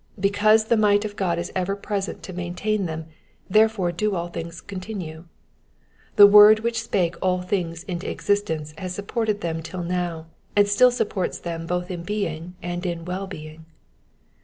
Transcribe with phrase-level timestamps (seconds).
[0.19, 3.05] Because the might of God ib ever present to maiot.ain them,
[3.47, 5.25] therefore do all things continue.
[6.15, 10.25] The word which spake all thio^ into existence has supported them till now,
[10.55, 13.67] and sdll supports them both m being and in well being.